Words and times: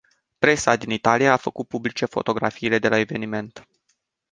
Presa 0.39 0.75
din 0.75 0.89
Italia 0.89 1.31
a 1.33 1.37
făcut 1.37 1.67
publice 1.67 2.05
fotografiile 2.05 2.79
de 2.79 2.87
la 2.87 2.97
eveniment. 2.97 3.67